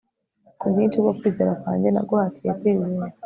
kubwinshi 0.59 0.97
bwo 1.03 1.11
kwizera 1.19 1.51
kwanjye 1.61 1.87
naguhatiye 1.91 2.51
kwizera 2.59 3.05